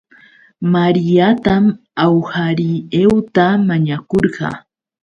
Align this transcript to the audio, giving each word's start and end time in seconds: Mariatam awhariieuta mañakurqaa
Mariatam 0.73 1.63
awhariieuta 2.05 3.45
mañakurqaa 3.67 4.55